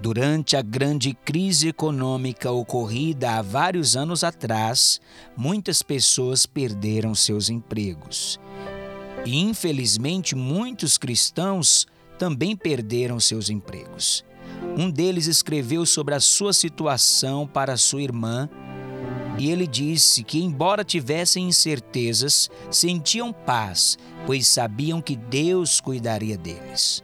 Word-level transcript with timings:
Durante 0.00 0.56
a 0.56 0.62
grande 0.62 1.12
crise 1.12 1.68
econômica 1.68 2.52
ocorrida 2.52 3.32
há 3.32 3.42
vários 3.42 3.96
anos 3.96 4.22
atrás, 4.22 5.00
muitas 5.36 5.82
pessoas 5.82 6.46
perderam 6.46 7.16
seus 7.16 7.50
empregos. 7.50 8.38
E, 9.26 9.36
infelizmente, 9.36 10.36
muitos 10.36 10.96
cristãos 10.96 11.84
também 12.16 12.54
perderam 12.54 13.18
seus 13.18 13.50
empregos. 13.50 14.24
Um 14.76 14.88
deles 14.88 15.26
escreveu 15.26 15.84
sobre 15.84 16.14
a 16.14 16.20
sua 16.20 16.52
situação 16.52 17.44
para 17.46 17.76
sua 17.76 18.02
irmã 18.02 18.48
e 19.36 19.50
ele 19.50 19.66
disse 19.66 20.22
que, 20.22 20.42
embora 20.42 20.84
tivessem 20.84 21.48
incertezas, 21.48 22.48
sentiam 22.70 23.32
paz, 23.32 23.98
pois 24.26 24.46
sabiam 24.46 25.00
que 25.00 25.16
Deus 25.16 25.80
cuidaria 25.80 26.36
deles. 26.36 27.02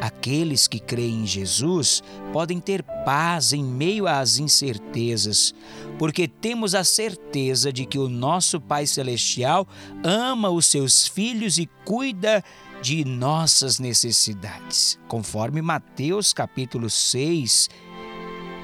Aqueles 0.00 0.68
que 0.68 0.78
creem 0.78 1.22
em 1.22 1.26
Jesus 1.26 2.02
podem 2.32 2.60
ter 2.60 2.82
paz 2.82 3.52
em 3.52 3.64
meio 3.64 4.06
às 4.06 4.38
incertezas, 4.38 5.54
porque 5.98 6.28
temos 6.28 6.74
a 6.74 6.84
certeza 6.84 7.72
de 7.72 7.86
que 7.86 7.98
o 7.98 8.08
nosso 8.08 8.60
Pai 8.60 8.86
Celestial 8.86 9.66
ama 10.04 10.50
os 10.50 10.66
seus 10.66 11.08
filhos 11.08 11.56
e 11.58 11.68
cuida 11.84 12.44
de 12.82 13.04
nossas 13.04 13.78
necessidades. 13.78 14.98
Conforme 15.08 15.62
Mateus 15.62 16.32
capítulo 16.32 16.90
6, 16.90 17.70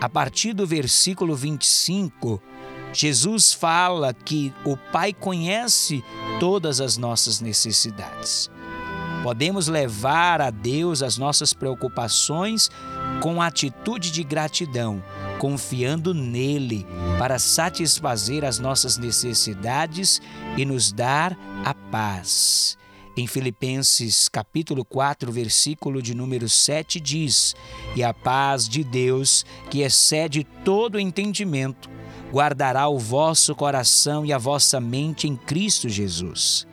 a 0.00 0.08
partir 0.08 0.52
do 0.52 0.66
versículo 0.66 1.34
25, 1.34 2.42
Jesus 2.92 3.54
fala 3.54 4.12
que 4.12 4.52
o 4.64 4.76
Pai 4.76 5.14
conhece 5.14 6.04
todas 6.38 6.80
as 6.80 6.98
nossas 6.98 7.40
necessidades. 7.40 8.50
Podemos 9.22 9.68
levar 9.68 10.40
a 10.40 10.50
Deus 10.50 11.00
as 11.00 11.16
nossas 11.16 11.54
preocupações 11.54 12.68
com 13.22 13.40
atitude 13.40 14.10
de 14.10 14.24
gratidão, 14.24 15.02
confiando 15.38 16.12
nele 16.12 16.84
para 17.20 17.38
satisfazer 17.38 18.44
as 18.44 18.58
nossas 18.58 18.98
necessidades 18.98 20.20
e 20.56 20.64
nos 20.64 20.90
dar 20.90 21.38
a 21.64 21.72
paz. 21.72 22.76
Em 23.16 23.28
Filipenses 23.28 24.28
capítulo 24.28 24.84
4, 24.84 25.30
versículo 25.30 26.02
de 26.02 26.16
número 26.16 26.48
7 26.48 26.98
diz: 26.98 27.54
"E 27.94 28.02
a 28.02 28.12
paz 28.12 28.68
de 28.68 28.82
Deus, 28.82 29.46
que 29.70 29.82
excede 29.82 30.44
todo 30.64 30.98
entendimento, 30.98 31.88
guardará 32.32 32.88
o 32.88 32.98
vosso 32.98 33.54
coração 33.54 34.24
e 34.24 34.32
a 34.32 34.38
vossa 34.38 34.80
mente 34.80 35.28
em 35.28 35.36
Cristo 35.36 35.88
Jesus. 35.88 36.66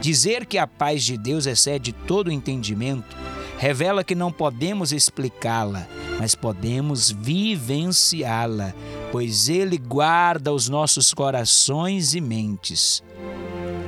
Dizer 0.00 0.46
que 0.46 0.58
a 0.58 0.66
paz 0.66 1.02
de 1.04 1.16
Deus 1.16 1.46
excede 1.46 1.92
todo 1.92 2.30
entendimento 2.30 3.16
revela 3.58 4.04
que 4.04 4.14
não 4.14 4.32
podemos 4.32 4.92
explicá-la, 4.92 5.86
mas 6.18 6.34
podemos 6.34 7.10
vivenciá-la, 7.10 8.74
pois 9.10 9.48
Ele 9.48 9.78
guarda 9.78 10.52
os 10.52 10.68
nossos 10.68 11.14
corações 11.14 12.14
e 12.14 12.20
mentes. 12.20 13.02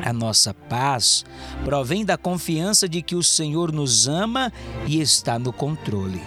A 0.02 0.12
nossa 0.12 0.54
paz 0.54 1.24
provém 1.64 2.04
da 2.04 2.16
confiança 2.16 2.88
de 2.88 3.02
que 3.02 3.16
o 3.16 3.22
Senhor 3.22 3.72
nos 3.72 4.06
ama 4.06 4.52
e 4.86 5.00
está 5.00 5.38
no 5.38 5.52
controle. 5.52 6.22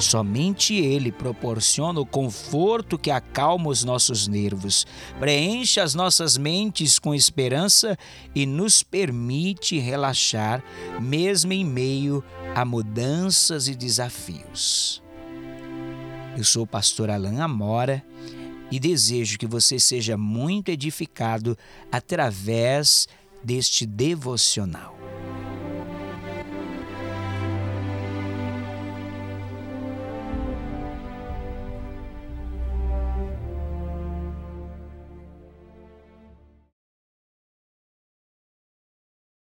Somente 0.00 0.74
Ele 0.74 1.10
proporciona 1.10 2.00
o 2.00 2.06
conforto 2.06 2.98
que 2.98 3.10
acalma 3.10 3.68
os 3.68 3.82
nossos 3.82 4.28
nervos, 4.28 4.86
preenche 5.18 5.80
as 5.80 5.94
nossas 5.94 6.36
mentes 6.36 6.98
com 6.98 7.14
esperança 7.14 7.98
e 8.34 8.44
nos 8.44 8.82
permite 8.82 9.78
relaxar, 9.78 10.62
mesmo 11.00 11.52
em 11.52 11.64
meio 11.64 12.22
a 12.54 12.64
mudanças 12.64 13.68
e 13.68 13.74
desafios. 13.74 15.02
Eu 16.36 16.44
sou 16.44 16.64
o 16.64 16.66
pastor 16.66 17.08
Alain 17.08 17.40
Amora 17.40 18.04
e 18.70 18.78
desejo 18.78 19.38
que 19.38 19.46
você 19.46 19.78
seja 19.78 20.16
muito 20.18 20.68
edificado 20.68 21.56
através 21.90 23.08
deste 23.42 23.86
devocional. 23.86 25.05